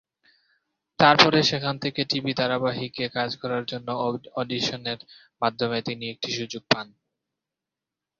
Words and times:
তারপরে 0.99 1.39
সেখান 1.43 1.75
থেকে 1.83 2.01
টিভি 2.09 2.31
ধারাবাহিকে 2.33 3.05
কাজ 3.17 3.29
করার 3.41 3.63
জন্য 3.65 3.87
অডিশনের 4.41 4.99
মাধ্যমে 5.41 5.77
তিনি 5.87 6.05
একটি 6.13 6.29
সুযোগ 6.37 6.63
পান। 6.71 6.87